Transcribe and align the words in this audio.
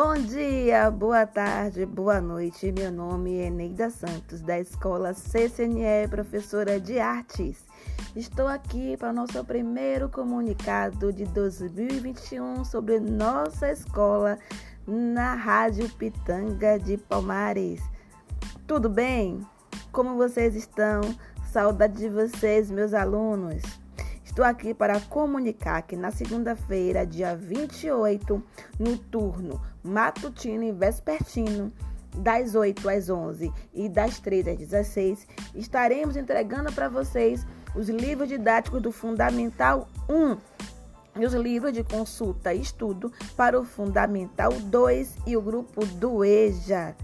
Bom 0.00 0.14
dia, 0.14 0.88
boa 0.92 1.26
tarde, 1.26 1.84
boa 1.84 2.20
noite. 2.20 2.70
Meu 2.70 2.92
nome 2.92 3.40
é 3.40 3.50
Neida 3.50 3.90
Santos, 3.90 4.40
da 4.40 4.56
Escola 4.60 5.12
CCNE, 5.12 6.06
professora 6.08 6.78
de 6.78 7.00
artes. 7.00 7.66
Estou 8.14 8.46
aqui 8.46 8.96
para 8.96 9.10
o 9.10 9.12
nosso 9.12 9.44
primeiro 9.44 10.08
comunicado 10.08 11.12
de 11.12 11.24
2021 11.24 12.64
sobre 12.64 13.00
nossa 13.00 13.72
escola 13.72 14.38
na 14.86 15.34
Rádio 15.34 15.88
Pitanga 15.88 16.78
de 16.78 16.96
Palmares. 16.96 17.82
Tudo 18.68 18.88
bem? 18.88 19.44
Como 19.90 20.16
vocês 20.16 20.54
estão? 20.54 21.00
Saudade 21.50 21.98
de 21.98 22.08
vocês, 22.08 22.70
meus 22.70 22.94
alunos. 22.94 23.64
Estou 24.38 24.46
aqui 24.46 24.72
para 24.72 25.00
comunicar 25.00 25.82
que 25.82 25.96
na 25.96 26.12
segunda-feira, 26.12 27.04
dia 27.04 27.34
28, 27.34 28.40
no 28.78 28.96
turno 28.96 29.60
matutino 29.82 30.62
e 30.62 30.70
vespertino, 30.70 31.72
das 32.18 32.54
8 32.54 32.88
às 32.88 33.10
11 33.10 33.52
e 33.74 33.88
das 33.88 34.20
13 34.20 34.50
às 34.50 34.58
16, 34.58 35.26
estaremos 35.56 36.14
entregando 36.14 36.72
para 36.72 36.88
vocês 36.88 37.44
os 37.74 37.88
livros 37.88 38.28
didáticos 38.28 38.80
do 38.80 38.92
Fundamental 38.92 39.88
1 40.08 40.36
e 41.20 41.26
os 41.26 41.34
livros 41.34 41.72
de 41.72 41.82
consulta 41.82 42.54
e 42.54 42.60
estudo 42.60 43.12
para 43.36 43.58
o 43.58 43.64
Fundamental 43.64 44.52
2 44.52 45.16
e 45.26 45.36
o 45.36 45.42
grupo 45.42 45.84
do 45.84 46.24
EJA. 46.24 46.94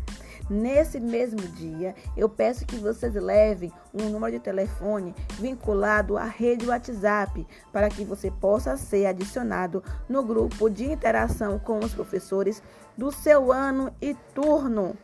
Nesse 0.48 1.00
mesmo 1.00 1.40
dia, 1.40 1.94
eu 2.16 2.28
peço 2.28 2.66
que 2.66 2.76
vocês 2.76 3.14
levem 3.14 3.72
um 3.94 4.10
número 4.10 4.32
de 4.32 4.40
telefone 4.40 5.14
vinculado 5.38 6.18
à 6.18 6.24
rede 6.24 6.66
WhatsApp 6.66 7.46
para 7.72 7.88
que 7.88 8.04
você 8.04 8.30
possa 8.30 8.76
ser 8.76 9.06
adicionado 9.06 9.82
no 10.06 10.22
grupo 10.22 10.68
de 10.68 10.84
interação 10.84 11.58
com 11.58 11.78
os 11.78 11.94
professores 11.94 12.62
do 12.96 13.10
seu 13.10 13.50
ano 13.50 13.90
e 14.02 14.14
turno. 14.34 14.94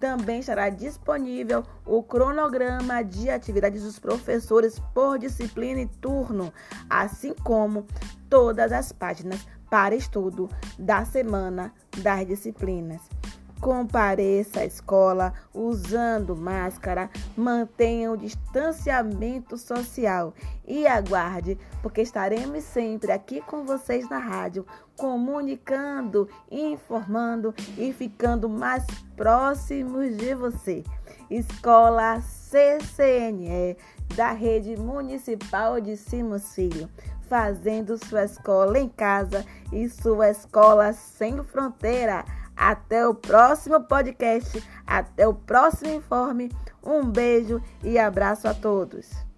Também 0.00 0.40
estará 0.40 0.70
disponível 0.70 1.62
o 1.86 2.02
cronograma 2.02 3.02
de 3.04 3.30
atividades 3.30 3.82
dos 3.84 3.98
professores 3.98 4.80
por 4.92 5.18
disciplina 5.18 5.82
e 5.82 5.86
turno, 5.86 6.52
assim 6.88 7.34
como 7.44 7.86
todas 8.28 8.72
as 8.72 8.90
páginas 8.90 9.46
para 9.68 9.94
estudo 9.94 10.48
da 10.78 11.04
semana 11.04 11.72
das 11.98 12.26
disciplinas. 12.26 13.19
Compareça 13.60 14.60
à 14.60 14.64
escola 14.64 15.34
usando 15.52 16.34
máscara, 16.34 17.10
mantenha 17.36 18.10
o 18.10 18.16
distanciamento 18.16 19.58
social 19.58 20.32
e 20.66 20.86
aguarde, 20.86 21.58
porque 21.82 22.00
estaremos 22.00 22.64
sempre 22.64 23.12
aqui 23.12 23.42
com 23.42 23.64
vocês 23.64 24.08
na 24.08 24.18
rádio, 24.18 24.64
comunicando, 24.96 26.26
informando 26.50 27.54
e 27.76 27.92
ficando 27.92 28.48
mais 28.48 28.84
próximos 29.14 30.16
de 30.16 30.34
você. 30.34 30.82
Escola 31.28 32.20
CCNE 32.22 33.76
da 34.16 34.32
Rede 34.32 34.74
Municipal 34.76 35.80
de 35.82 35.98
Simocílio, 35.98 36.88
fazendo 37.28 38.02
sua 38.04 38.24
escola 38.24 38.78
em 38.78 38.88
casa 38.88 39.44
e 39.70 39.86
sua 39.88 40.30
escola 40.30 40.94
sem 40.94 41.44
fronteira. 41.44 42.24
Até 42.60 43.08
o 43.08 43.14
próximo 43.14 43.80
podcast, 43.80 44.62
até 44.86 45.26
o 45.26 45.32
próximo 45.32 45.94
informe. 45.94 46.52
Um 46.82 47.02
beijo 47.02 47.58
e 47.82 47.98
abraço 47.98 48.46
a 48.46 48.52
todos. 48.52 49.29